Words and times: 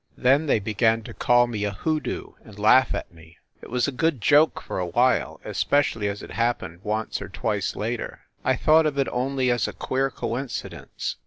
Then 0.17 0.47
they 0.47 0.57
began 0.57 1.03
to 1.03 1.13
call 1.13 1.45
me 1.45 1.63
a 1.63 1.69
hoodoo, 1.69 2.31
and 2.43 2.57
laugh 2.57 2.95
at 2.95 3.13
me. 3.13 3.37
It 3.61 3.69
was 3.69 3.87
a 3.87 3.91
good 3.91 4.19
joke 4.19 4.59
for 4.59 4.79
a 4.79 4.85
while, 4.87 5.39
especially 5.45 6.07
as 6.07 6.23
it 6.23 6.31
hap 6.31 6.61
pened 6.61 6.79
once 6.81 7.21
or 7.21 7.29
twice 7.29 7.75
later. 7.75 8.21
I 8.43 8.55
thought 8.55 8.87
of 8.87 8.97
it 8.97 9.07
only 9.09 9.51
as 9.51 9.67
a 9.67 9.73
queer 9.73 10.09
coincidence. 10.09 11.17